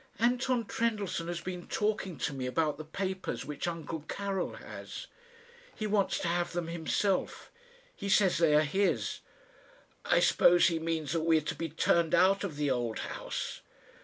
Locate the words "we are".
11.21-11.41